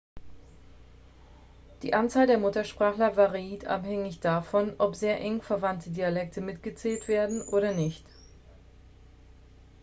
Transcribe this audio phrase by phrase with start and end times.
[1.83, 7.71] die anzahl der muttersprachler variiert abhängig davon ob sehr eng verwandte dialekte mitgezählt werden oder
[7.73, 8.07] nicht